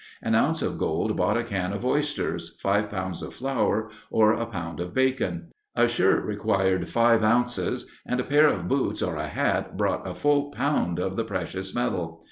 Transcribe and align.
An 0.23 0.33
ounce 0.33 0.63
of 0.63 0.79
gold 0.79 1.15
bought 1.15 1.37
a 1.37 1.43
can 1.43 1.71
of 1.73 1.85
oysters, 1.85 2.57
five 2.59 2.89
pounds 2.89 3.21
of 3.21 3.35
flour, 3.35 3.91
or 4.09 4.33
a 4.33 4.47
pound 4.47 4.79
of 4.79 4.95
bacon; 4.95 5.49
a 5.75 5.87
shirt 5.87 6.25
required 6.25 6.89
five 6.89 7.21
ounces, 7.23 7.85
and 8.03 8.19
a 8.19 8.23
pair 8.23 8.47
of 8.47 8.67
boots 8.67 9.03
or 9.03 9.15
a 9.17 9.27
hat 9.27 9.77
brought 9.77 10.07
a 10.07 10.15
full 10.15 10.49
pound 10.49 10.97
of 10.97 11.17
the 11.17 11.23
precious 11.23 11.75
metal. 11.75 12.19